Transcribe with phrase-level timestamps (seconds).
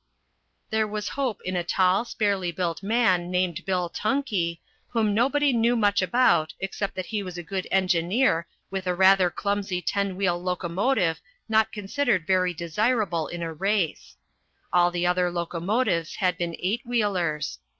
[0.71, 5.75] There was hope in a tall, sparely built man named Bill Tunkey, whom nobody knew
[5.75, 10.41] much about except that he was a good engineer with a rather clumsy ten wheel
[10.41, 14.17] locomotive not considered very desirable in a race.
[14.73, 17.59] All the other locomotives had been eight wheelers.